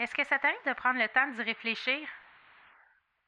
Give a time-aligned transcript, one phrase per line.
[0.00, 1.98] Est-ce que ça t'arrive de prendre le temps d'y réfléchir?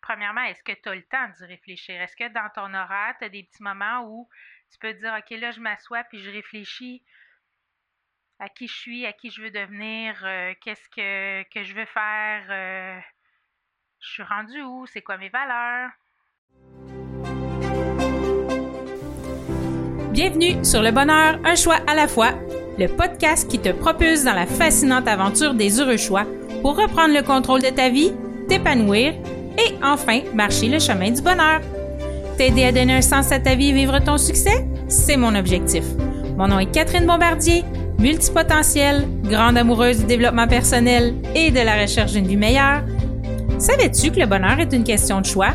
[0.00, 2.00] Premièrement, est-ce que tu as le temps d'y réfléchir?
[2.00, 4.26] Est-ce que dans ton horaire, tu as des petits moments où
[4.72, 7.02] tu peux te dire, OK, là, je m'assois puis je réfléchis
[8.38, 12.46] à qui je suis, à qui je veux devenir, euh, qu'est-ce que, je veux faire,
[12.48, 12.98] euh,
[14.00, 15.90] je suis rendu où, c'est quoi mes valeurs?
[20.10, 22.32] Bienvenue sur Le Bonheur, un choix à la fois,
[22.78, 26.26] le podcast qui te propulse dans la fascinante aventure des heureux choix
[26.62, 28.12] pour reprendre le contrôle de ta vie,
[28.48, 29.14] t'épanouir
[29.58, 31.60] et enfin marcher le chemin du bonheur.
[32.38, 35.84] T'aider à donner un sens à ta vie et vivre ton succès, c'est mon objectif.
[36.38, 37.64] Mon nom est Catherine Bombardier,
[37.98, 42.82] multipotentielle, grande amoureuse du développement personnel et de la recherche d'une vie meilleure.
[43.58, 45.54] Savais-tu que le bonheur est une question de choix?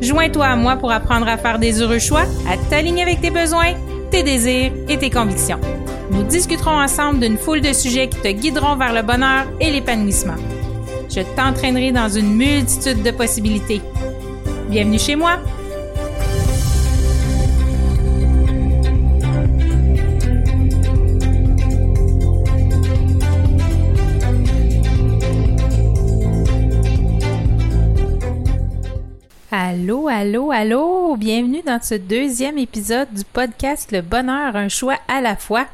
[0.00, 3.72] Joins-toi à moi pour apprendre à faire des heureux choix, à t'aligner avec tes besoins,
[4.10, 5.58] tes désirs et tes convictions.
[6.10, 10.36] Nous discuterons ensemble d'une foule de sujets qui te guideront vers le bonheur et l'épanouissement.
[11.10, 13.80] Je t'entraînerai dans une multitude de possibilités.
[14.68, 15.38] Bienvenue chez moi!
[29.50, 31.16] Allô, allô, allô!
[31.16, 35.66] Bienvenue dans ce deuxième épisode du podcast Le bonheur, un choix à la fois.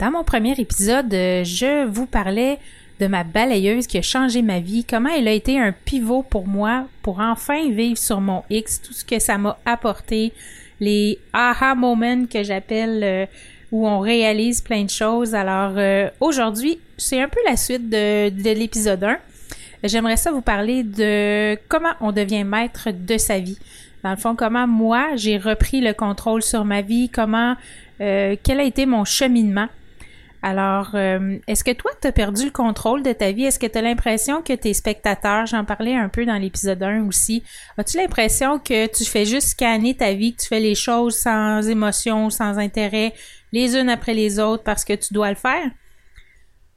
[0.00, 2.58] Dans mon premier épisode, euh, je vous parlais
[2.98, 6.48] de ma balayeuse qui a changé ma vie, comment elle a été un pivot pour
[6.48, 10.32] moi pour enfin vivre sur mon X, tout ce que ça m'a apporté,
[10.80, 13.26] les aha moments que j'appelle euh,
[13.70, 15.32] où on réalise plein de choses.
[15.32, 19.18] Alors euh, aujourd'hui, c'est un peu la suite de, de l'épisode 1.
[19.84, 23.58] J'aimerais ça vous parler de comment on devient maître de sa vie.
[24.02, 27.54] Dans le fond, comment moi j'ai repris le contrôle sur ma vie, comment
[27.98, 29.68] quel a été mon cheminement
[30.44, 33.44] alors, euh, est-ce que toi, tu as perdu le contrôle de ta vie?
[33.44, 37.06] Est-ce que tu as l'impression que tes spectateurs, j'en parlais un peu dans l'épisode 1
[37.06, 37.42] aussi,
[37.78, 41.66] as-tu l'impression que tu fais juste scanner ta vie, que tu fais les choses sans
[41.66, 43.14] émotion, sans intérêt,
[43.52, 45.70] les unes après les autres parce que tu dois le faire?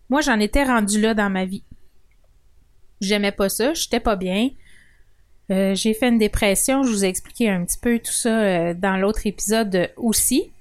[0.09, 1.63] Moi, j'en étais rendu là dans ma vie.
[3.01, 4.51] J'aimais pas ça, j'étais pas bien.
[5.51, 8.73] Euh, j'ai fait une dépression, je vous ai expliqué un petit peu tout ça euh,
[8.73, 10.53] dans l'autre épisode aussi.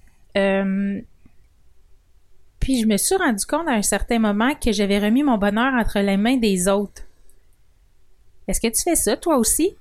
[2.67, 5.73] Puis je me suis rendu compte à un certain moment que j'avais remis mon bonheur
[5.75, 7.03] entre les mains des autres.
[8.49, 9.77] Est-ce que tu fais ça, toi aussi?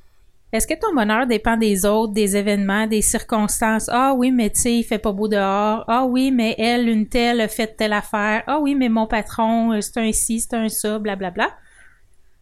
[0.51, 3.89] Est-ce que ton bonheur dépend des autres, des événements, des circonstances?
[3.91, 5.83] Ah oui, mais tu sais, il fait pas beau dehors.
[5.87, 8.43] Ah oui, mais elle, une telle, fait telle affaire.
[8.45, 11.31] Ah oui, mais mon patron, euh, c'est un ci, c'est un ça, blablabla.
[11.31, 11.57] Bla, bla.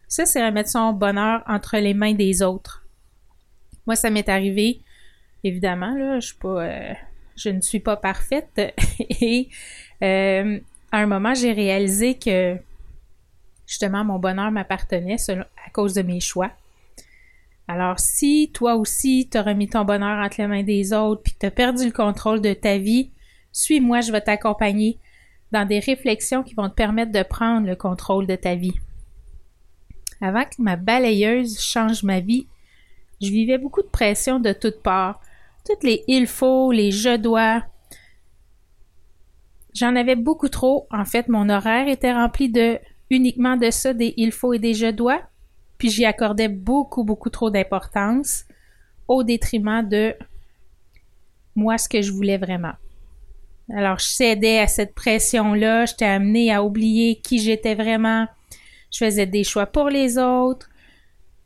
[0.08, 2.84] Ça, c'est remettre son bonheur entre les mains des autres.
[3.86, 4.82] Moi, ça m'est arrivé,
[5.42, 6.92] évidemment, là, je suis pas, euh,
[7.34, 8.60] je ne suis pas parfaite
[8.98, 9.48] et
[10.02, 10.58] euh,
[10.92, 12.56] à un moment, j'ai réalisé que
[13.66, 16.50] justement mon bonheur m'appartenait à cause de mes choix.
[17.66, 21.32] Alors, si toi aussi, tu as remis ton bonheur entre les mains des autres puis
[21.32, 23.10] que tu as perdu le contrôle de ta vie,
[23.52, 24.98] suis-moi, je vais t'accompagner
[25.50, 28.74] dans des réflexions qui vont te permettre de prendre le contrôle de ta vie.
[30.20, 32.46] Avant que ma balayeuse change ma vie,
[33.22, 35.20] je vivais beaucoup de pression de toutes parts.
[35.64, 37.64] Toutes les il faut, les je dois,
[39.74, 40.86] J'en avais beaucoup trop.
[40.90, 42.78] En fait, mon horaire était rempli de
[43.10, 45.20] uniquement de ça, des il faut et des je dois.
[45.78, 48.44] Puis j'y accordais beaucoup, beaucoup trop d'importance
[49.08, 50.14] au détriment de
[51.56, 52.72] moi, ce que je voulais vraiment.
[53.72, 55.86] Alors, je cédais à cette pression-là.
[55.86, 58.26] J'étais amenée à oublier qui j'étais vraiment.
[58.92, 60.68] Je faisais des choix pour les autres.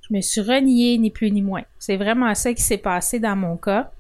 [0.09, 1.65] Je me suis reniée, ni plus ni moins.
[1.78, 3.93] C'est vraiment ça qui s'est passé dans mon cas.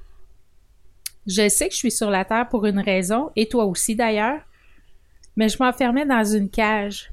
[1.28, 4.40] Je sais que je suis sur la Terre pour une raison, et toi aussi d'ailleurs,
[5.36, 7.12] mais je m'enfermais dans une cage.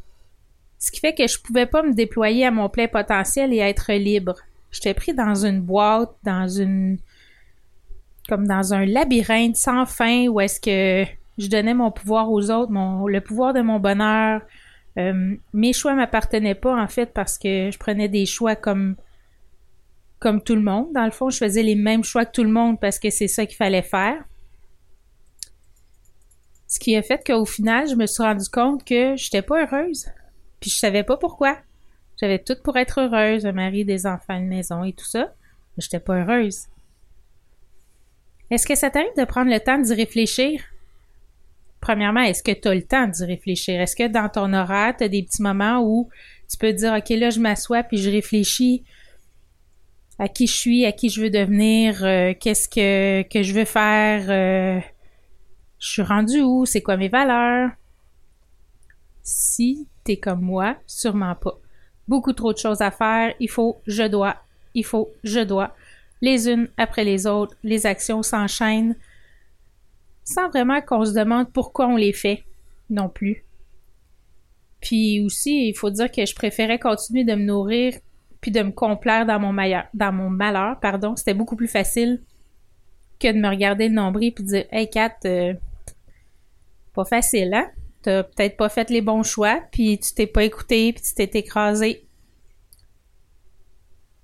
[0.80, 3.92] Ce qui fait que je pouvais pas me déployer à mon plein potentiel et être
[3.94, 4.36] libre.
[4.72, 6.98] J'étais pris dans une boîte, dans une
[8.28, 12.72] comme dans un labyrinthe sans fin où est-ce que je donnais mon pouvoir aux autres,
[12.72, 14.42] mon, le pouvoir de mon bonheur.
[14.98, 18.96] Euh, mes choix m'appartenaient pas en fait parce que je prenais des choix comme
[20.26, 20.92] comme tout le monde.
[20.92, 23.28] Dans le fond, je faisais les mêmes choix que tout le monde parce que c'est
[23.28, 24.24] ça qu'il fallait faire.
[26.66, 30.08] Ce qui a fait qu'au final, je me suis rendu compte que j'étais pas heureuse.
[30.60, 31.60] Puis je savais pas pourquoi.
[32.20, 35.32] J'avais tout pour être heureuse, un mari, des enfants, une maison et tout ça.
[35.78, 36.64] Mais j'étais pas heureuse.
[38.50, 40.60] Est-ce que ça t'arrive de prendre le temps d'y réfléchir?
[41.82, 43.80] Premièrement, est-ce que tu as le temps d'y réfléchir?
[43.80, 46.10] Est-ce que dans ton horaire, tu as des petits moments où
[46.50, 48.84] tu peux dire, OK, là, je m'assois puis je réfléchis
[50.18, 53.66] à qui je suis, à qui je veux devenir, euh, qu'est-ce que, que je veux
[53.66, 54.80] faire, euh,
[55.80, 57.72] je suis rendu où, c'est quoi mes valeurs?
[59.24, 61.60] Si t'es comme moi, sûrement pas.
[62.08, 64.38] beaucoup trop de choses à faire, il faut, je dois,
[64.74, 65.76] il faut, je dois.
[66.22, 68.96] Les unes après les autres, les actions s'enchaînent
[70.24, 72.44] sans vraiment qu'on se demande pourquoi on les fait
[72.90, 73.46] non plus.
[74.82, 77.94] Puis aussi, il faut dire que je préférais continuer de me nourrir
[78.46, 79.56] puis de me complaire dans mon,
[79.96, 80.80] dans mon malheur.
[80.80, 81.16] pardon.
[81.16, 82.22] C'était beaucoup plus facile
[83.20, 85.56] que de me regarder le nombril puis de dire Hey Kat, euh,
[86.94, 87.72] pas facile, hein?
[88.04, 91.40] T'as peut-être pas fait les bons choix, puis tu t'es pas écouté, puis tu t'es
[91.40, 92.06] écrasé.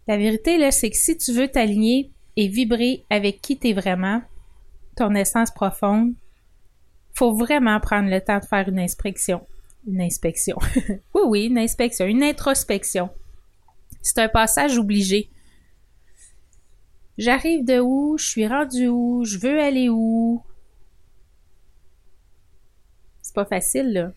[0.07, 4.21] La vérité, là, c'est que si tu veux t'aligner et vibrer avec qui t'es vraiment,
[4.97, 6.13] ton essence profonde,
[7.15, 9.47] faut vraiment prendre le temps de faire une inspection.
[9.87, 10.57] Une inspection.
[11.15, 13.09] oui, oui, une inspection, une introspection.
[14.01, 15.29] C'est un passage obligé.
[17.17, 18.17] J'arrive de où?
[18.17, 19.23] Je suis rendu où?
[19.25, 20.41] Je veux aller où?
[23.21, 24.11] C'est pas facile, là.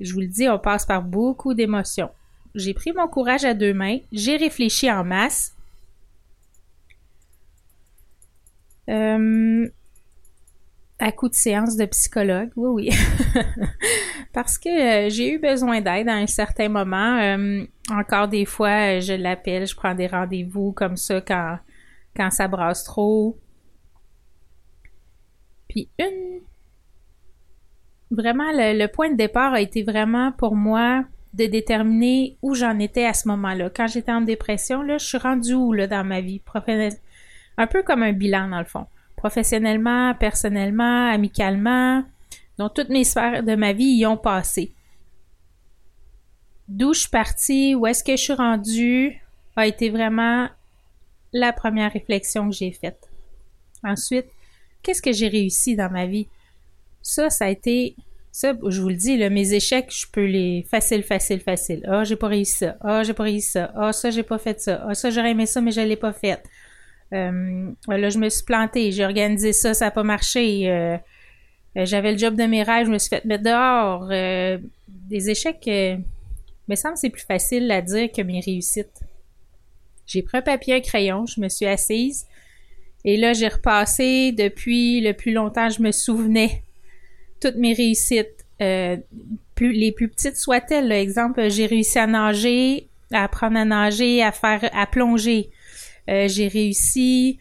[0.00, 2.10] Je vous le dis, on passe par beaucoup d'émotions.
[2.54, 5.54] J'ai pris mon courage à deux mains, j'ai réfléchi en masse.
[8.88, 9.68] Euh,
[10.98, 12.98] à coup de séance de psychologue, oui, oui.
[14.32, 17.18] Parce que euh, j'ai eu besoin d'aide à un certain moment.
[17.18, 21.58] Euh, encore des fois, je l'appelle, je prends des rendez-vous comme ça quand,
[22.16, 23.38] quand ça brasse trop.
[25.68, 26.40] Puis une...
[28.10, 33.06] Vraiment, le, point de départ a été vraiment pour moi de déterminer où j'en étais
[33.06, 33.70] à ce moment-là.
[33.70, 36.42] Quand j'étais en dépression, là, je suis rendue où dans ma vie?
[37.56, 38.86] Un peu comme un bilan, dans le fond
[39.22, 42.02] professionnellement, personnellement, amicalement.
[42.58, 44.72] Donc, toutes mes sphères de ma vie y ont passé.
[46.72, 49.20] D'où je suis partie, où est-ce que je suis rendue,
[49.56, 50.48] a été vraiment
[51.34, 53.10] la première réflexion que j'ai faite.
[53.84, 54.24] Ensuite,
[54.82, 56.28] qu'est-ce que j'ai réussi dans ma vie?
[57.02, 57.94] Ça, ça a été,
[58.30, 61.86] ça, je vous le dis, mes échecs, je peux les facile, facile, facile.
[61.86, 62.76] Ah, j'ai pas réussi ça.
[62.80, 63.70] Ah, j'ai pas réussi ça.
[63.76, 64.82] Ah, ça, j'ai pas fait ça.
[64.88, 66.42] Ah, ça, j'aurais aimé ça, mais je l'ai pas fait.
[67.12, 70.70] Euh, là, je me suis plantée, j'ai organisé ça, ça n'a pas marché.
[70.70, 70.96] Euh,
[71.76, 74.08] euh, j'avais le job de mes rêves, je me suis fait mettre dehors.
[74.88, 75.68] des échecs,
[76.68, 79.00] me semble c'est plus facile à dire que mes réussites.
[80.06, 82.26] J'ai pris un papier, un crayon, je me suis assise.
[83.04, 86.62] Et là, j'ai repassé depuis le plus longtemps, je me souvenais
[87.40, 88.46] toutes mes réussites.
[89.54, 90.92] plus, les plus petites soient-elles.
[90.92, 95.50] Exemple, j'ai réussi à nager, à apprendre à nager, à faire, à plonger.
[96.08, 97.38] Euh, j'ai réussi.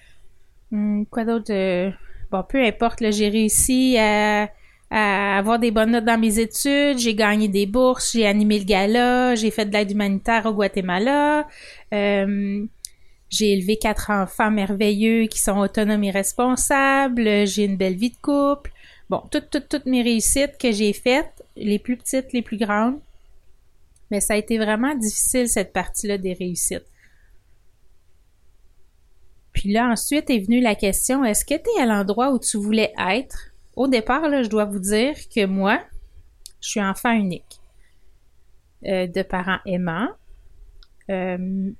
[0.72, 1.54] Hmm, quoi d'autre?
[1.54, 1.92] Euh,
[2.32, 4.50] bon, peu importe, j'ai réussi à,
[4.92, 9.36] avoir des bonnes notes dans mes études, j'ai gagné des bourses, j'ai animé le gala,
[9.36, 11.48] j'ai fait de l'aide humanitaire au Guatemala.
[11.94, 12.66] Euh,
[13.30, 17.48] j'ai élevé quatre enfants merveilleux qui sont autonomes et responsables.
[17.48, 18.74] J'ai une belle vie de couple.
[19.10, 23.00] Bon, toutes, toutes, toutes mes réussites que j'ai faites, les plus petites, les plus grandes.
[24.10, 26.86] Mais ça a été vraiment difficile, cette partie-là des réussites.
[29.54, 32.58] Puis là, ensuite est venue la question, est-ce que tu es à l'endroit où tu
[32.58, 33.51] voulais être?
[33.76, 35.80] Au départ, là, je dois vous dire que moi,
[36.60, 37.62] je suis enfant unique.
[38.88, 40.10] Euh, de parents aimants.
[41.12, 41.72] Euh,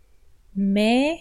[0.56, 1.18] mais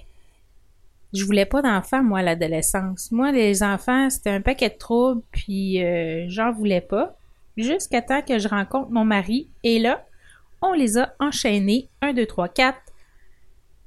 [1.14, 3.11] je voulais pas d'enfants, moi, à l'adolescence.
[3.11, 7.16] Moi, les enfants, c'était un paquet de troubles, puis euh, j'en voulais pas.
[7.56, 9.49] Jusqu'à temps que je rencontre mon mari.
[9.64, 10.05] Et là,
[10.61, 11.88] on les a enchaînés.
[12.02, 12.78] 1, 2, 3, 4.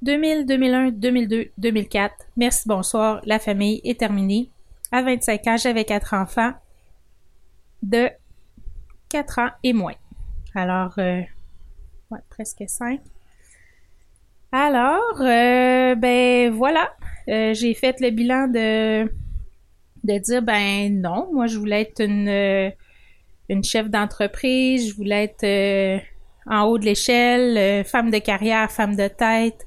[0.02, 2.12] 2000, 2001, 2002, 2004.
[2.36, 3.20] Merci, bonsoir.
[3.24, 4.50] La famille est terminée.
[4.90, 6.54] À 25 ans, j'avais quatre enfants
[7.84, 8.08] de
[9.10, 9.94] 4 ans et moins.
[10.54, 11.20] Alors, euh,
[12.10, 13.00] ouais, presque 5.
[14.52, 16.92] Alors, euh, ben voilà,
[17.28, 19.04] euh, j'ai fait le bilan de,
[20.04, 22.72] de dire, ben non, moi je voulais être une,
[23.48, 26.00] une chef d'entreprise, je voulais être
[26.46, 29.66] en haut de l'échelle, femme de carrière, femme de tête,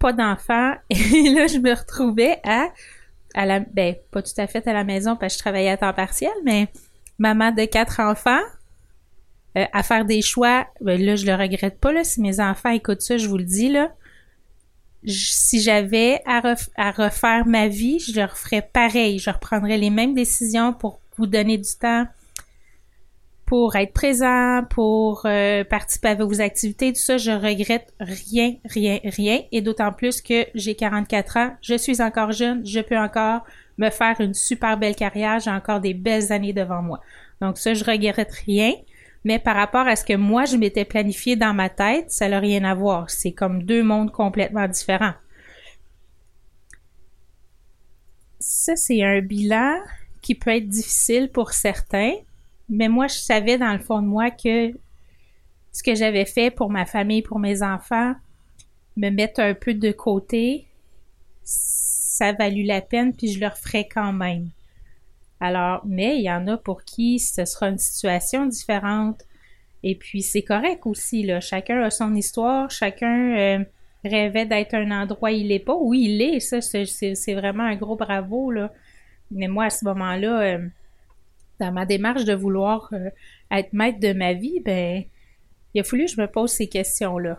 [0.00, 0.74] pas d'enfants.
[0.90, 2.68] Et là, je me retrouvais à,
[3.34, 5.76] à la, ben, pas tout à fait à la maison parce que je travaillais à
[5.76, 6.66] temps partiel, mais
[7.18, 8.42] maman de quatre enfants,
[9.56, 10.66] euh, à faire des choix.
[10.80, 12.04] Ben, là, je le regrette pas, là.
[12.04, 13.92] Si mes enfants écoutent ça, je vous le dis, là.
[15.06, 16.40] si j'avais à,
[16.90, 19.18] refaire ma vie, je leur ferais pareil.
[19.18, 22.06] Je reprendrais les mêmes décisions pour vous donner du temps,
[23.46, 28.98] pour être présent, pour euh, participer à vos activités, tout ça, je regrette rien, rien,
[29.04, 29.40] rien.
[29.52, 33.42] Et d'autant plus que j'ai 44 ans, je suis encore jeune, je peux encore
[33.78, 37.00] me faire une super belle carrière, j'ai encore des belles années devant moi.
[37.40, 38.72] Donc ça, je regrette rien.
[39.24, 42.38] Mais par rapport à ce que moi, je m'étais planifié dans ma tête, ça n'a
[42.38, 43.10] rien à voir.
[43.10, 45.14] C'est comme deux mondes complètement différents.
[48.38, 49.78] Ça, c'est un bilan
[50.22, 52.14] qui peut être difficile pour certains,
[52.68, 54.72] mais moi, je savais dans le fond de moi que
[55.72, 58.14] ce que j'avais fait pour ma famille, pour mes enfants,
[58.96, 60.66] me mettre un peu de côté,
[62.16, 64.48] ça a valu la peine, puis je le referais quand même.
[65.38, 69.20] Alors, mais il y en a pour qui ce sera une situation différente.
[69.82, 71.40] Et puis, c'est correct aussi, là.
[71.40, 73.64] Chacun a son histoire, chacun euh,
[74.02, 75.74] rêvait d'être un endroit il n'est pas.
[75.74, 78.72] Oui, il est, ça, c'est vraiment un gros bravo, là.
[79.30, 80.66] Mais moi, à ce moment-là, euh,
[81.60, 83.10] dans ma démarche de vouloir euh,
[83.50, 85.04] être maître de ma vie, ben,
[85.74, 87.38] il a fallu que je me pose ces questions-là.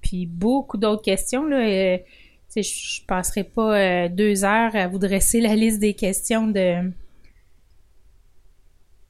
[0.00, 1.98] Puis beaucoup d'autres questions, là.
[2.56, 6.46] Euh, je ne passerai pas euh, deux heures à vous dresser la liste des questions
[6.46, 6.90] de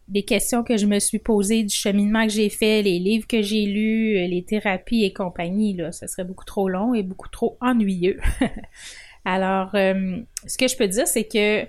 [0.08, 3.40] des questions que je me suis posées, du cheminement que j'ai fait, les livres que
[3.40, 7.30] j'ai lus, euh, les thérapies et compagnie, là, ça serait beaucoup trop long et beaucoup
[7.30, 8.20] trop ennuyeux.
[9.24, 11.64] Alors, ce que je peux dire, c'est que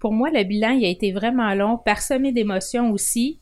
[0.00, 3.38] pour moi, le bilan, il a été vraiment long, parsemé d'émotions aussi.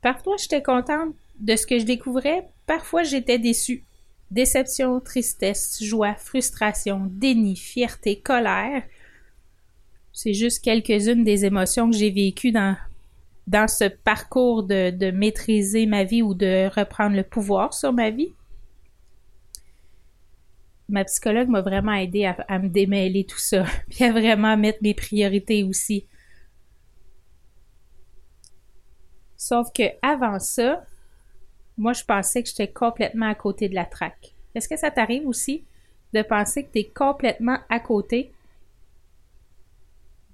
[0.00, 3.84] Parfois, j'étais contente de ce que je découvrais, parfois, j'étais déçue.
[4.30, 8.82] Déception, tristesse, joie, frustration, déni, fierté, colère.
[10.12, 12.76] C'est juste quelques-unes des émotions que j'ai vécues dans,
[13.46, 18.10] dans ce parcours de, de maîtriser ma vie ou de reprendre le pouvoir sur ma
[18.10, 18.34] vie.
[20.90, 24.78] Ma psychologue m'a vraiment aidé à, à, me démêler tout ça, puis à vraiment mettre
[24.82, 26.06] mes priorités aussi.
[29.38, 30.84] Sauf que avant ça,
[31.78, 34.34] moi, je pensais que j'étais complètement à côté de la traque.
[34.54, 35.64] Est-ce que ça t'arrive aussi
[36.12, 38.32] de penser que tu es complètement à côté?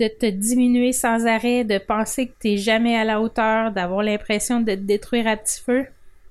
[0.01, 4.03] De te diminuer sans arrêt, de penser que tu n'es jamais à la hauteur, d'avoir
[4.03, 5.87] l'impression de te détruire à petit feu?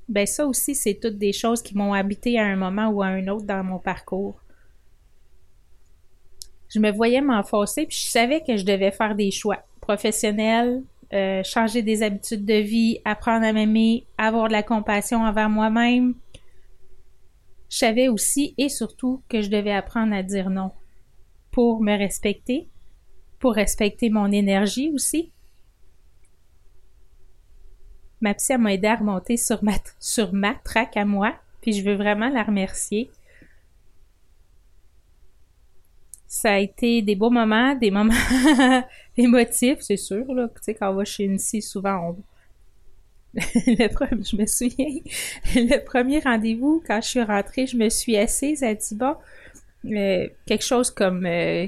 [0.09, 3.07] Ben ça aussi, c'est toutes des choses qui m'ont habité à un moment ou à
[3.07, 4.39] un autre dans mon parcours.
[6.69, 10.81] Je me voyais m'enfoncer, puis je savais que je devais faire des choix professionnels,
[11.13, 16.15] euh, changer des habitudes de vie, apprendre à m'aimer, avoir de la compassion envers moi-même.
[17.69, 20.71] Je savais aussi et surtout que je devais apprendre à dire non
[21.51, 22.67] pour me respecter,
[23.37, 25.31] pour respecter mon énergie aussi.
[28.21, 31.83] Ma psy m'a aidé à remonter sur ma, sur ma traque à moi, puis je
[31.83, 33.11] veux vraiment la remercier.
[36.35, 38.15] Ça a été des beaux moments, des moments
[39.17, 40.25] émotifs, c'est sûr.
[40.33, 40.47] Là.
[40.47, 42.17] Tu sais, quand on va chez une scie, souvent, on...
[43.67, 44.99] le premier, je me souviens,
[45.55, 49.15] le premier rendez-vous, quand je suis rentrée, je me suis assise, elle dit, bon,
[49.85, 51.67] euh, quelque chose comme, euh,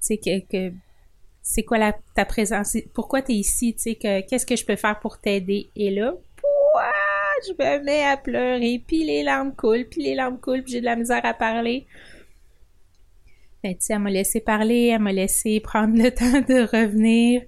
[0.00, 4.64] c'est quoi la, ta présence, pourquoi tu es ici, tu sais, que, qu'est-ce que je
[4.64, 5.68] peux faire pour t'aider?
[5.76, 6.90] Et là, pouah,
[7.46, 10.80] je me mets à pleurer, puis les larmes coulent, puis les larmes coulent, puis j'ai
[10.80, 11.86] de la misère à parler.
[13.64, 17.40] Ben, elle m'a laissé parler, elle m'a laissé prendre le temps de revenir,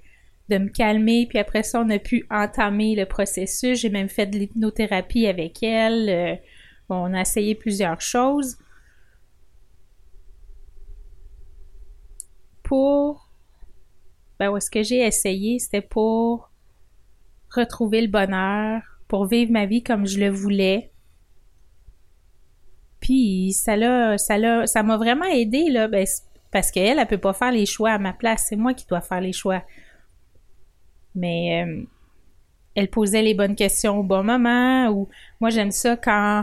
[0.49, 3.78] de me calmer, puis après ça, on a pu entamer le processus.
[3.80, 6.08] J'ai même fait de l'hypnothérapie avec elle.
[6.08, 6.37] Euh,
[6.88, 8.56] on a essayé plusieurs choses.
[12.62, 13.30] Pour.
[14.38, 15.58] Ben, où est-ce que j'ai essayé?
[15.58, 16.50] C'était pour
[17.50, 20.92] retrouver le bonheur, pour vivre ma vie comme je le voulais,
[23.06, 26.04] puis ça m'a vraiment aidé là, ben,
[26.50, 29.00] parce qu'elle, elle peut pas faire les choix à ma place, c'est moi qui dois
[29.00, 29.62] faire les choix.
[31.14, 31.84] Mais euh,
[32.75, 34.88] elle posait les bonnes questions au bon moment.
[34.88, 35.08] Ou
[35.40, 36.42] moi j'aime ça quand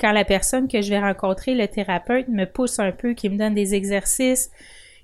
[0.00, 3.36] quand la personne que je vais rencontrer, le thérapeute, me pousse un peu, qui me
[3.36, 4.50] donne des exercices,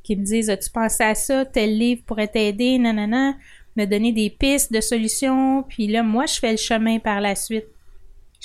[0.02, 1.44] qui me disent As-tu pensé à ça?
[1.44, 3.34] Tel livre pourrait t'aider, nanana,
[3.76, 7.34] me donner des pistes de solutions, puis là, moi, je fais le chemin par la
[7.34, 7.66] suite.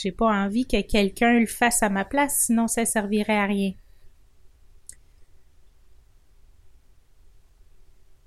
[0.01, 3.73] J'ai pas envie que quelqu'un le fasse à ma place, sinon ça servirait à rien.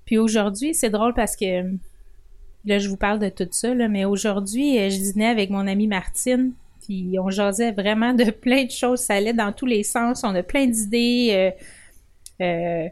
[0.05, 1.63] Puis aujourd'hui, c'est drôle parce que
[2.65, 5.67] là, je vous parle de tout ça, là, mais aujourd'hui, euh, je dînais avec mon
[5.67, 9.01] amie Martine, puis on jasait vraiment de plein de choses.
[9.01, 10.23] Ça allait dans tous les sens.
[10.23, 11.29] On a plein d'idées.
[11.33, 11.51] Euh,
[12.41, 12.87] euh,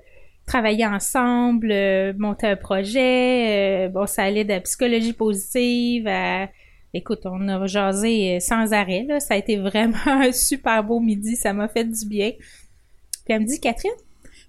[0.46, 1.74] travailler ensemble,
[2.18, 3.88] monter un projet.
[3.90, 6.50] bon, ça allait de la psychologie positive à
[6.96, 9.08] Écoute, on a jasé sans arrêt.
[9.20, 11.36] Ça a été vraiment un super beau midi.
[11.36, 12.32] Ça m'a fait du bien.
[12.32, 13.92] Puis elle me dit, Catherine,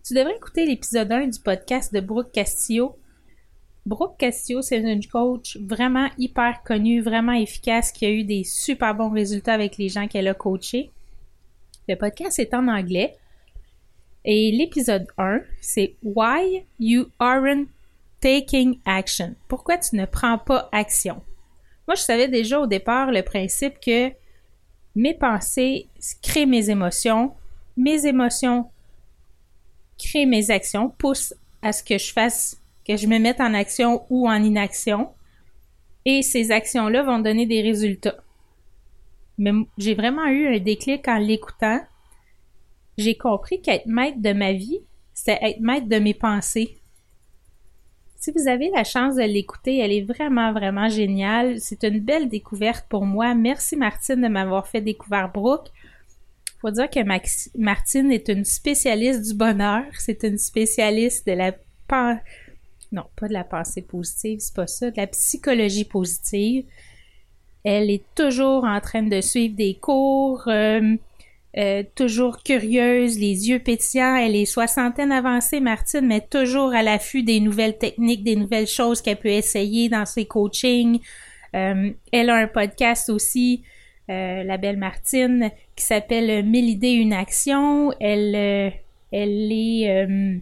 [0.06, 2.98] tu devrais écouter l'épisode 1 du podcast de Brooke Castillo.
[3.86, 8.94] Brooke Castillo, c'est une coach vraiment hyper connue, vraiment efficace, qui a eu des super
[8.94, 10.90] bons résultats avec les gens qu'elle a coachés.
[11.88, 13.16] Le podcast est en anglais.
[14.26, 17.68] Et l'épisode 1, c'est Why You Aren't
[18.20, 19.34] Taking Action.
[19.48, 21.22] Pourquoi tu ne prends pas action?
[21.86, 24.10] Moi, je savais déjà au départ le principe que
[24.94, 25.88] mes pensées
[26.22, 27.34] créent mes émotions,
[27.76, 28.70] mes émotions
[29.98, 34.04] créent mes actions, poussent à ce que je fasse, que je me mette en action
[34.10, 35.10] ou en inaction.
[36.04, 38.16] Et ces actions-là vont donner des résultats.
[39.38, 41.80] mais j'ai vraiment eu un déclic en l'écoutant.
[42.96, 44.80] J'ai compris qu'être maître de ma vie,
[45.12, 46.78] c'est être maître de mes pensées.
[48.24, 51.60] Si vous avez la chance de l'écouter, elle est vraiment, vraiment géniale.
[51.60, 53.34] C'est une belle découverte pour moi.
[53.34, 55.68] Merci Martine de m'avoir fait découvrir Brooke.
[56.58, 57.00] Faut dire que
[57.58, 59.82] Martine est une spécialiste du bonheur.
[59.98, 61.52] C'est une spécialiste de la
[62.92, 66.64] non, pas de la pensée positive, c'est pas ça, de la psychologie positive.
[67.62, 70.96] Elle est toujours en train de suivre des cours, euh,
[71.56, 74.16] euh, toujours curieuse, les yeux pétillants.
[74.16, 79.00] Elle est soixantaine avancée, Martine, mais toujours à l'affût des nouvelles techniques, des nouvelles choses
[79.00, 81.00] qu'elle peut essayer dans ses coachings.
[81.54, 83.62] Euh, elle a un podcast aussi,
[84.08, 87.92] la belle Martine, qui s'appelle Mille idées, une action.
[88.00, 88.74] Elle,
[89.14, 90.38] elle est euh,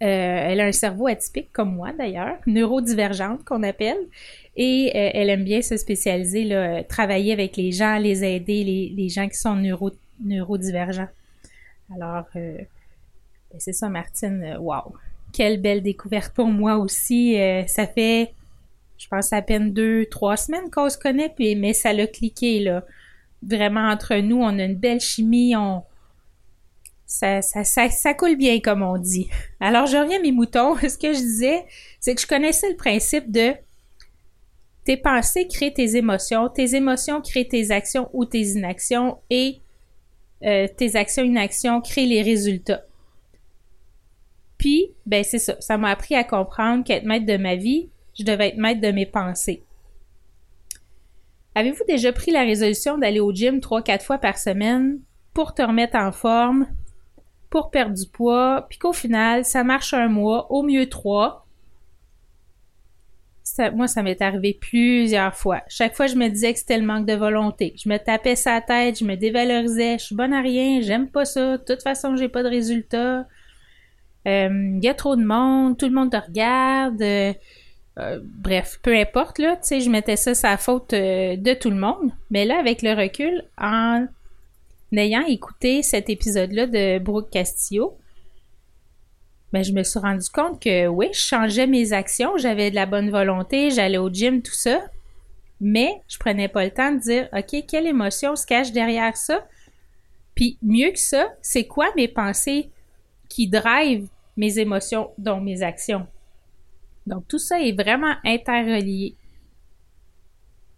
[0.00, 3.98] elle a un cerveau atypique comme moi d'ailleurs, neurodivergente qu'on appelle,
[4.56, 9.08] et euh, elle aime bien se spécialiser, là, travailler avec les gens, les aider, les,
[9.08, 9.90] gens qui sont neuro,
[10.22, 11.08] neurodivergents.
[11.94, 12.58] Alors, euh,
[13.50, 14.94] ben, c'est ça, Martine, wow!
[15.32, 17.36] Quelle belle découverte pour moi aussi.
[17.66, 18.32] ça fait,
[18.96, 22.60] je pense, à peine deux, trois semaines qu'on se connaît, puis, mais ça l'a cliqué,
[22.60, 22.84] là.
[23.42, 25.82] Vraiment, entre nous, on a une belle chimie, on,
[27.06, 29.28] ça, ça, ça, coule bien, comme on dit.
[29.60, 30.76] Alors, je reviens à mes moutons.
[30.82, 31.64] Ce que je disais,
[32.00, 33.54] c'est que je connaissais le principe de
[34.84, 39.60] tes pensées créent tes émotions, tes émotions créent tes actions ou tes inactions et
[40.44, 42.84] euh, tes actions inactions créent les résultats.
[44.58, 45.56] Puis, ben c'est ça.
[45.60, 48.90] Ça m'a appris à comprendre qu'être maître de ma vie, je devais être maître de
[48.90, 49.64] mes pensées.
[51.54, 55.00] Avez-vous déjà pris la résolution d'aller au gym trois, quatre fois par semaine
[55.32, 56.66] pour te remettre en forme,
[57.54, 61.46] pour perdre du poids, puis qu'au final, ça marche un mois, au mieux trois.
[63.74, 65.62] moi, ça m'est arrivé plusieurs fois.
[65.68, 67.72] Chaque fois, je me disais que c'était le manque de volonté.
[67.80, 71.24] Je me tapais sa tête, je me dévalorisais, je suis bonne à rien, j'aime pas
[71.24, 73.24] ça, de toute façon, j'ai pas de résultat.
[74.26, 77.00] Il euh, y a trop de monde, tout le monde te regarde.
[77.02, 77.32] Euh,
[78.00, 81.76] euh, bref, peu importe, là, tu sais, je mettais ça sa faute de tout le
[81.76, 82.10] monde.
[82.32, 84.08] Mais là, avec le recul, en
[84.94, 87.98] n'ayant écouté cet épisode-là de Brooke Castillo,
[89.52, 92.86] ben, je me suis rendu compte que oui, je changeais mes actions, j'avais de la
[92.86, 94.82] bonne volonté, j'allais au gym, tout ça,
[95.60, 99.46] mais je prenais pas le temps de dire, OK, quelle émotion se cache derrière ça?
[100.34, 102.70] Puis mieux que ça, c'est quoi mes pensées
[103.28, 106.06] qui drivent mes émotions, dont mes actions?
[107.06, 109.14] Donc tout ça est vraiment interrelié.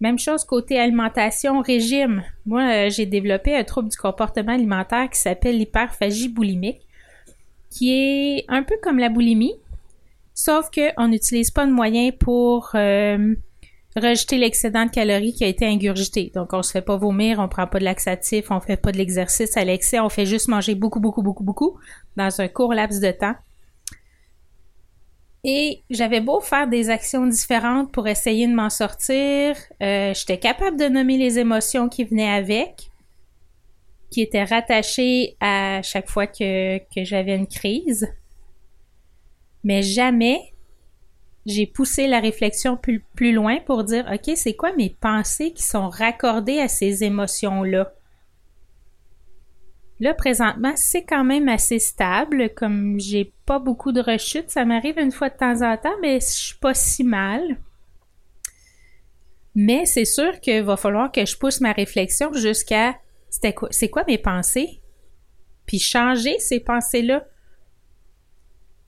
[0.00, 2.22] Même chose côté alimentation, régime.
[2.44, 6.82] Moi, euh, j'ai développé un trouble du comportement alimentaire qui s'appelle l'hyperphagie boulimique,
[7.70, 9.54] qui est un peu comme la boulimie,
[10.34, 13.34] sauf qu'on n'utilise pas de moyens pour euh,
[13.96, 16.30] rejeter l'excédent de calories qui a été ingurgité.
[16.34, 18.98] Donc, on se fait pas vomir, on prend pas de laxatif, on fait pas de
[18.98, 21.78] l'exercice à l'excès, on fait juste manger beaucoup, beaucoup, beaucoup, beaucoup
[22.16, 23.34] dans un court laps de temps.
[25.48, 30.76] Et j'avais beau faire des actions différentes pour essayer de m'en sortir, euh, j'étais capable
[30.76, 32.90] de nommer les émotions qui venaient avec,
[34.10, 38.12] qui étaient rattachées à chaque fois que, que j'avais une crise.
[39.62, 40.52] Mais jamais
[41.46, 45.62] j'ai poussé la réflexion plus, plus loin pour dire, OK, c'est quoi mes pensées qui
[45.62, 47.92] sont raccordées à ces émotions-là?
[49.98, 52.50] Là, présentement, c'est quand même assez stable.
[52.54, 56.20] Comme j'ai pas beaucoup de rechutes, ça m'arrive une fois de temps en temps, mais
[56.20, 57.58] je suis pas si mal.
[59.54, 62.94] Mais c'est sûr qu'il va falloir que je pousse ma réflexion jusqu'à
[63.30, 64.80] c'était c'est quoi mes pensées?
[65.64, 67.26] Puis changer ces pensées-là.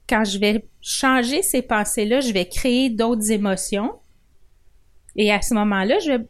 [0.09, 3.99] Quand je vais changer ces pensées-là, je vais créer d'autres émotions.
[5.17, 6.27] Et à ce moment-là, je vais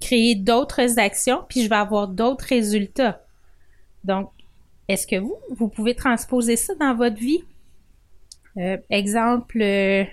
[0.00, 3.22] créer d'autres actions, puis je vais avoir d'autres résultats.
[4.04, 4.30] Donc,
[4.88, 7.44] est-ce que vous, vous pouvez transposer ça dans votre vie?
[8.56, 10.04] Euh, exemple, euh,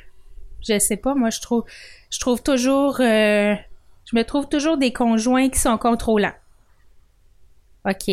[0.61, 1.63] je sais pas, moi je trouve,
[2.11, 3.55] je trouve toujours, euh,
[4.05, 6.35] je me trouve toujours des conjoints qui sont contrôlants.
[7.85, 8.11] OK,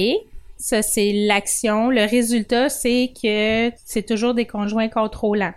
[0.56, 1.90] ça c'est l'action.
[1.90, 5.54] Le résultat, c'est que c'est toujours des conjoints contrôlants.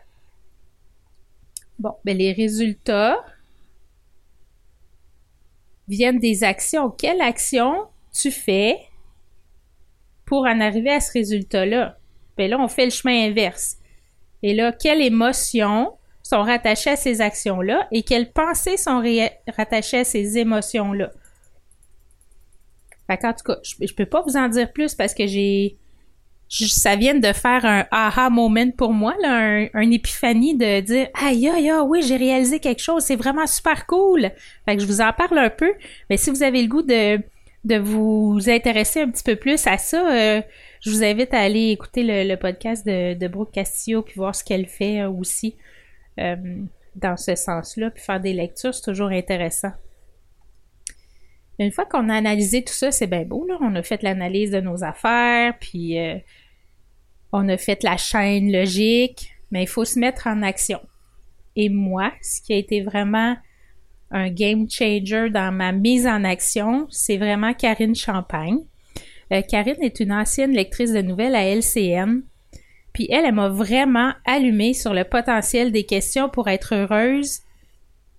[1.80, 3.24] Bon, ben les résultats
[5.88, 6.90] viennent des actions.
[6.90, 8.80] Quelle action tu fais
[10.28, 11.98] pour en arriver à ce résultat-là.
[12.36, 13.78] Puis là, on fait le chemin inverse.
[14.44, 19.02] Et là, quelles émotions sont rattachées à ces actions-là et quelles pensées sont
[19.56, 21.12] rattachées à ces émotions-là?
[23.08, 25.78] Fait en tout cas, je, ne peux pas vous en dire plus parce que j'ai
[26.50, 31.50] ça vient de faire un aha moment pour moi, là, un, épiphanie de dire aïe
[31.50, 34.32] aïe aïe oui j'ai réalisé quelque chose, c'est vraiment super cool.
[34.66, 35.74] Fait que je vous en parle un peu,
[36.10, 37.22] mais si vous avez le goût de
[37.64, 40.42] de vous intéresser un petit peu plus à ça, euh,
[40.82, 44.68] je vous invite à aller écouter le, podcast de, Brooke Castillo puis voir ce qu'elle
[44.68, 45.56] fait euh, aussi
[46.20, 46.36] euh,
[46.96, 49.72] dans ce sens-là, puis faire des lectures, c'est toujours intéressant.
[51.60, 53.58] Une fois qu'on a analysé tout ça, c'est bien beau, là.
[53.62, 55.98] On a fait l'analyse de nos affaires, puis
[57.32, 60.80] on a fait la chaîne logique, mais il faut se mettre en action.
[61.56, 63.36] Et moi, ce qui a été vraiment
[64.12, 68.60] un game changer dans ma mise en action, c'est vraiment Karine Champagne.
[69.34, 72.22] Euh, Karine est une ancienne lectrice de nouvelles à LCN.
[72.94, 77.42] Puis elle, elle m'a vraiment allumé sur le potentiel des questions pour être heureuse,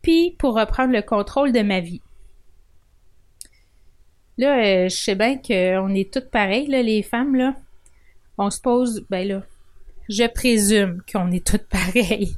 [0.02, 2.02] puis pour reprendre le contrôle de ma vie.
[4.36, 7.56] Là, euh, je sais bien qu'on est toutes pareilles, les femmes, là.
[8.36, 9.42] On se pose, ben là,
[10.08, 12.36] je présume qu'on est toutes pareilles.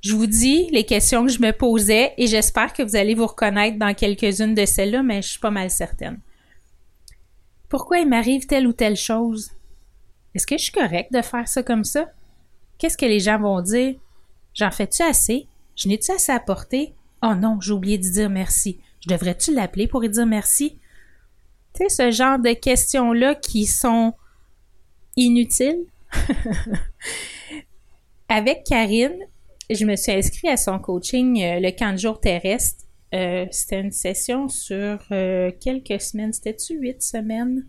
[0.00, 3.26] Je vous dis les questions que je me posais et j'espère que vous allez vous
[3.26, 6.20] reconnaître dans quelques-unes de celles-là, mais je suis pas mal certaine.
[7.68, 9.50] Pourquoi il m'arrive telle ou telle chose?
[10.34, 12.06] Est-ce que je suis correcte de faire ça comme ça?
[12.78, 13.96] Qu'est-ce que les gens vont dire?
[14.54, 15.48] J'en fais-tu assez?
[15.74, 16.94] Je n'ai-tu assez à porter?
[17.22, 18.80] Oh non, j'ai oublié de dire merci.
[19.00, 20.78] Je devrais-tu l'appeler pour lui dire merci?
[21.74, 24.14] Tu sais, ce genre de questions-là qui sont
[25.16, 25.86] inutiles.
[28.28, 29.18] Avec Karine,
[29.74, 32.84] je me suis inscrite à son coaching euh, le camp de jour terrestre.
[33.14, 36.32] Euh, c'était une session sur euh, quelques semaines.
[36.32, 37.66] C'était-tu huit semaines?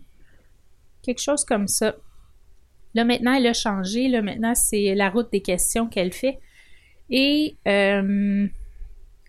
[1.02, 1.96] Quelque chose comme ça.
[2.94, 4.08] Là, maintenant, elle a changé.
[4.08, 6.38] Là, maintenant, c'est la route des questions qu'elle fait.
[7.10, 8.50] Et elle,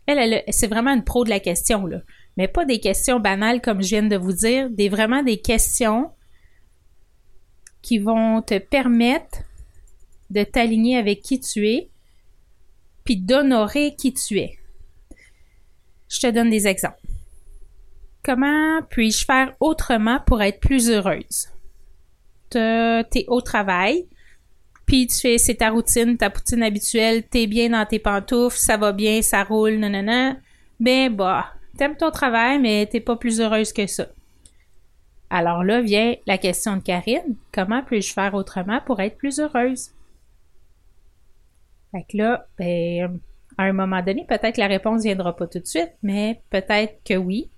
[0.06, 2.02] elle c'est vraiment une pro de la question, là.
[2.38, 6.12] Mais pas des questions banales comme je viens de vous dire, des vraiment des questions
[7.82, 9.40] qui vont te permettre
[10.30, 11.90] de t'aligner avec qui tu es,
[13.04, 14.58] puis d'honorer qui tu es.
[16.10, 17.00] Je te donne des exemples.
[18.24, 21.48] Comment puis-je faire autrement pour être plus heureuse?
[22.50, 24.06] T'es au travail,
[24.86, 28.76] puis tu fais, c'est ta routine, ta poutine habituelle, t'es bien dans tes pantoufles, ça
[28.76, 30.36] va bien, ça roule, nanana.
[30.80, 34.08] Ben, bah, t'aimes ton travail, mais t'es pas plus heureuse que ça.
[35.30, 37.36] Alors là vient la question de Karine.
[37.54, 39.92] Comment puis-je faire autrement pour être plus heureuse?
[41.92, 43.20] Fait que là, ben,
[43.58, 47.16] à un moment donné, peut-être la réponse viendra pas tout de suite, mais peut-être que
[47.16, 47.50] oui.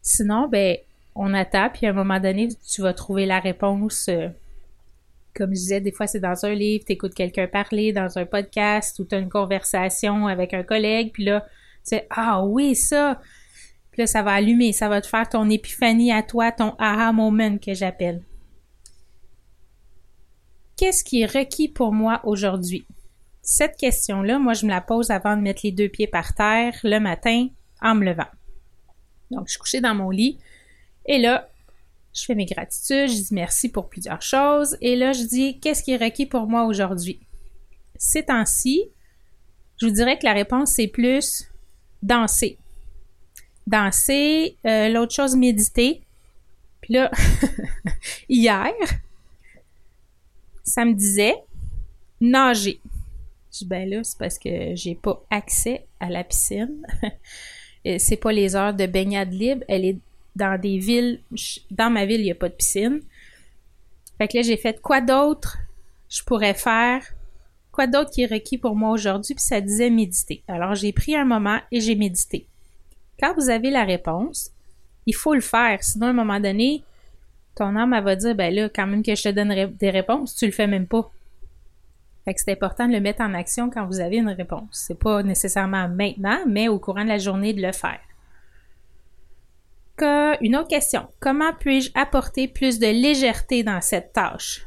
[0.00, 0.76] Sinon, ben,
[1.14, 4.08] on attend, puis à un moment donné, tu vas trouver la réponse.
[4.08, 4.28] Euh,
[5.34, 8.24] comme je disais, des fois, c'est dans un livre, tu écoutes quelqu'un parler, dans un
[8.26, 11.48] podcast, ou tu as une conversation avec un collègue, puis là, tu
[11.96, 13.20] sais, ah oui, ça.
[13.90, 17.12] Puis là, ça va allumer, ça va te faire ton épiphanie à toi, ton aha
[17.12, 18.22] moment que j'appelle.
[20.76, 22.86] Qu'est-ce qui est requis pour moi aujourd'hui?
[23.50, 26.74] Cette question-là, moi, je me la pose avant de mettre les deux pieds par terre
[26.84, 27.48] le matin
[27.80, 28.28] en me levant.
[29.30, 30.38] Donc, je suis couchée dans mon lit
[31.06, 31.48] et là,
[32.14, 35.82] je fais mes gratitudes, je dis merci pour plusieurs choses et là, je dis qu'est-ce
[35.82, 37.20] qui est requis pour moi aujourd'hui?
[37.96, 38.84] Ces temps-ci,
[39.80, 41.50] je vous dirais que la réponse, c'est plus
[42.02, 42.58] danser.
[43.66, 46.02] Danser, euh, l'autre chose, méditer.
[46.82, 47.10] Puis là,
[48.28, 48.74] hier,
[50.64, 51.36] ça me disait
[52.20, 52.78] nager
[53.64, 56.86] ben là, c'est parce que j'ai pas accès à la piscine.
[57.98, 59.64] c'est pas les heures de baignade libre.
[59.68, 59.98] Elle est
[60.36, 61.20] dans des villes.
[61.70, 63.00] Dans ma ville, il n'y a pas de piscine.
[64.18, 65.58] Fait que là, j'ai fait quoi d'autre
[66.08, 67.02] je pourrais faire?
[67.70, 69.34] Quoi d'autre qui est requis pour moi aujourd'hui?
[69.34, 70.42] Puis ça disait méditer.
[70.48, 72.46] Alors, j'ai pris un moment et j'ai médité.
[73.20, 74.50] Quand vous avez la réponse,
[75.06, 75.82] il faut le faire.
[75.82, 76.82] Sinon, à un moment donné,
[77.54, 80.34] ton âme, elle va dire, ben là, quand même que je te donne des réponses,
[80.34, 81.10] tu le fais même pas
[82.36, 84.68] c'est important de le mettre en action quand vous avez une réponse.
[84.72, 88.00] C'est pas nécessairement maintenant, mais au courant de la journée de le faire.
[90.40, 91.08] une autre question.
[91.20, 94.66] Comment puis-je apporter plus de légèreté dans cette tâche?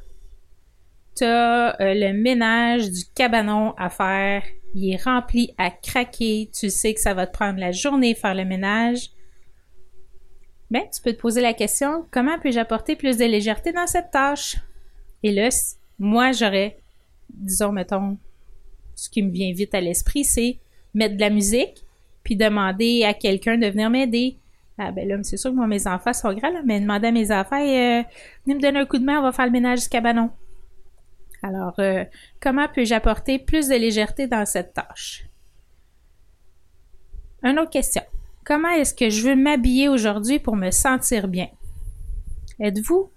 [1.15, 4.43] Tu as euh, le ménage du cabanon à faire.
[4.73, 6.49] Il est rempli à craquer.
[6.57, 9.09] Tu sais que ça va te prendre la journée faire le ménage.
[10.69, 14.11] Mais tu peux te poser la question, comment puis-je apporter plus de légèreté dans cette
[14.11, 14.55] tâche?
[15.21, 15.49] Et là,
[15.99, 16.80] moi, j'aurais
[17.33, 18.17] disons, mettons,
[18.95, 20.59] ce qui me vient vite à l'esprit, c'est
[20.93, 21.85] mettre de la musique,
[22.23, 24.37] puis demander à quelqu'un de venir m'aider.
[24.77, 27.31] Ah ben là, c'est sûr que moi, mes enfants sont grands, mais demander à mes
[27.31, 28.03] enfants, euh,
[28.45, 30.31] venez me donner un coup de main, on va faire le ménage du cabanon.
[31.43, 32.05] Alors, euh,
[32.39, 35.25] comment puis-je apporter plus de légèreté dans cette tâche?
[37.43, 38.03] Une autre question.
[38.43, 41.47] Comment est-ce que je veux m'habiller aujourd'hui pour me sentir bien?
[42.59, 43.11] Êtes-vous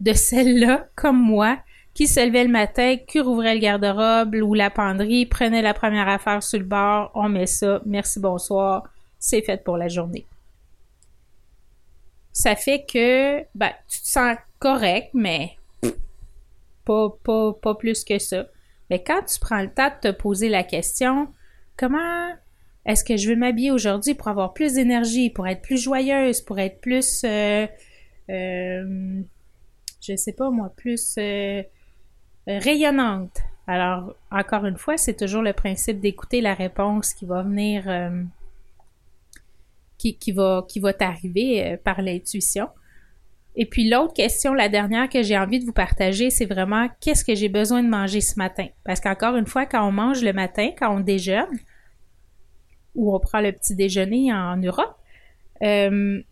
[0.00, 1.58] de celle-là, comme moi,
[1.94, 6.08] qui se levait le matin, qui rouvrait le garde-robe ou la penderie, prenait la première
[6.08, 8.84] affaire sur le bord, on met ça, merci, bonsoir,
[9.18, 10.26] c'est fait pour la journée.
[12.32, 15.56] ça fait que ben, tu te sens correct, mais
[16.84, 18.46] pas, pas, pas plus que ça.
[18.88, 21.28] Mais quand tu prends le temps de te poser la question,
[21.76, 22.30] comment
[22.86, 26.58] est-ce que je veux m'habiller aujourd'hui pour avoir plus d'énergie, pour être plus joyeuse, pour
[26.58, 27.66] être plus, euh,
[28.30, 29.20] euh,
[30.00, 31.62] je sais pas moi, plus euh,
[32.58, 33.38] rayonnante.
[33.66, 37.84] Alors, encore une fois, c'est toujours le principe d'écouter la réponse qui va venir,
[39.96, 42.68] qui, qui, va, qui va t'arriver par l'intuition.
[43.56, 47.24] Et puis l'autre question, la dernière que j'ai envie de vous partager, c'est vraiment qu'est-ce
[47.24, 48.66] que j'ai besoin de manger ce matin?
[48.84, 51.58] Parce qu'encore une fois, quand on mange le matin, quand on déjeune,
[52.94, 54.96] ou on prend le petit déjeuner en Europe,
[55.62, 56.22] euh,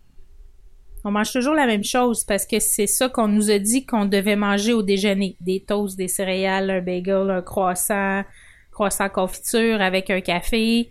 [1.09, 4.05] on mange toujours la même chose parce que c'est ça qu'on nous a dit qu'on
[4.05, 5.37] devait manger au déjeuner.
[5.40, 8.25] Des toasts, des céréales, un bagel, un croissant,
[8.71, 10.90] croissant confiture avec un café.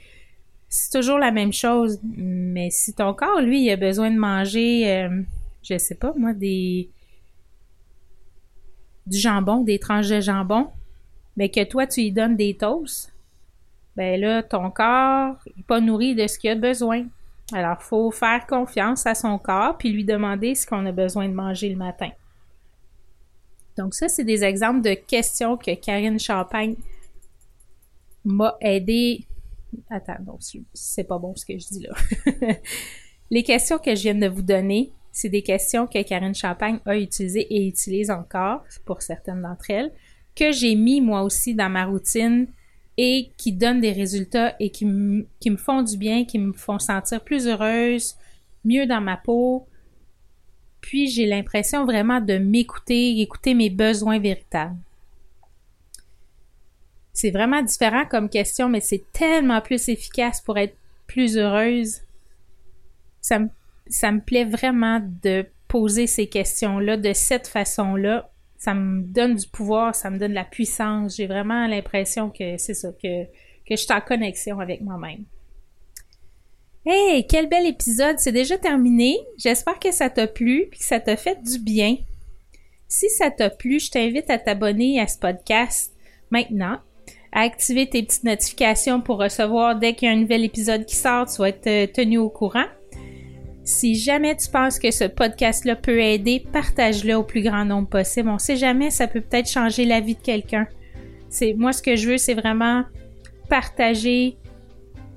[0.70, 2.00] C'est toujours la même chose.
[2.04, 5.22] Mais si ton corps, lui, il a besoin de manger, euh,
[5.62, 6.90] je sais pas, moi, des
[9.06, 10.68] du jambon, des tranches de jambon,
[11.38, 13.14] mais que toi, tu lui donnes des toasts,
[13.96, 17.06] ben là, ton corps n'est pas nourri de ce qu'il a besoin.
[17.54, 21.34] Alors, faut faire confiance à son corps puis lui demander ce qu'on a besoin de
[21.34, 22.10] manger le matin.
[23.78, 26.76] Donc, ça, c'est des exemples de questions que Karine Champagne
[28.26, 29.26] m'a aidé.
[29.90, 30.38] Attends, non,
[30.74, 31.96] c'est pas bon ce que je dis là.
[33.30, 36.98] Les questions que je viens de vous donner, c'est des questions que Karine Champagne a
[36.98, 39.92] utilisées et utilise encore pour certaines d'entre elles,
[40.36, 42.48] que j'ai mis moi aussi dans ma routine
[42.98, 47.24] et qui donnent des résultats et qui, me font du bien, qui me font sentir
[47.24, 48.16] plus heureuse,
[48.66, 49.68] mieux dans ma peau.
[50.82, 54.78] Puis j'ai l'impression vraiment de m'écouter, écouter mes besoins véritables.
[57.14, 60.76] C'est vraiment différent comme question, mais c'est tellement plus efficace pour être
[61.08, 62.02] plus heureuse.
[63.22, 63.50] Ça me,
[63.88, 69.48] ça me plaît vraiment de poser ces questions-là de cette façon-là ça me donne du
[69.48, 71.16] pouvoir, ça me donne de la puissance.
[71.16, 75.26] J'ai vraiment l'impression que c'est ça, que, que je suis en connexion avec moi-même.
[76.86, 78.18] Hey, quel bel épisode!
[78.18, 79.18] C'est déjà terminé.
[79.38, 81.98] J'espère que ça t'a plu et que ça t'a fait du bien.
[82.88, 85.94] Si ça t'a plu, je t'invite à t'abonner à ce podcast
[86.32, 86.80] maintenant,
[87.34, 90.96] à activer tes petites notifications pour recevoir dès qu'il y a un nouvel épisode qui
[90.96, 92.66] sort, tu vas être euh, tenu au courant.
[93.68, 98.30] Si jamais tu penses que ce podcast-là peut aider, partage-le au plus grand nombre possible.
[98.30, 100.68] On sait jamais, ça peut peut-être changer la vie de quelqu'un.
[101.58, 102.84] Moi ce que je veux, c'est vraiment
[103.50, 104.38] partager,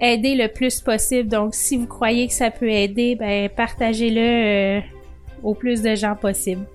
[0.01, 1.29] aider le plus possible.
[1.29, 4.81] Donc, si vous croyez que ça peut aider, ben partagez-le euh,
[5.45, 6.67] au plus de gens possible.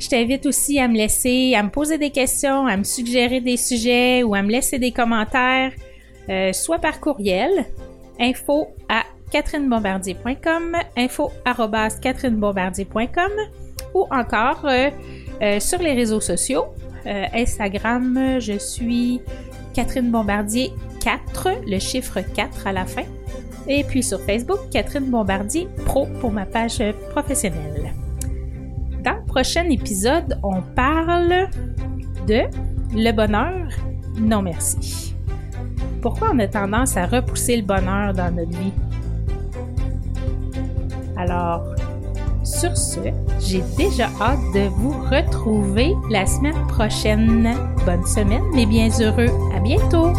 [0.00, 3.56] Je t'invite aussi à me laisser, à me poser des questions, à me suggérer des
[3.56, 5.70] sujets ou à me laisser des commentaires,
[6.28, 7.66] euh, soit par courriel,
[8.18, 11.32] info à catherinebombardier.com, info
[12.00, 13.30] catherinebombardier.com
[13.94, 14.90] ou encore euh,
[15.42, 16.66] euh, sur les réseaux sociaux.
[17.06, 19.20] Euh, Instagram, je suis
[19.74, 23.04] Catherine Bombardier 4, le chiffre 4 à la fin.
[23.66, 27.94] Et puis sur Facebook, Catherine Bombardier Pro pour ma page professionnelle.
[29.02, 31.48] Dans le prochain épisode, on parle
[32.26, 32.42] de
[32.94, 33.68] le bonheur.
[34.18, 35.14] Non merci.
[36.02, 38.72] Pourquoi on a tendance à repousser le bonheur dans notre vie?
[41.20, 41.64] Alors,
[42.44, 43.00] sur ce,
[43.40, 47.54] j'ai déjà hâte de vous retrouver la semaine prochaine.
[47.84, 49.28] Bonne semaine, mes bien heureux.
[49.54, 50.12] À bientôt!